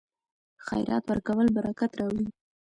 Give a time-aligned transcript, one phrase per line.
[0.65, 2.25] خیرات ورکول برکت راوړي.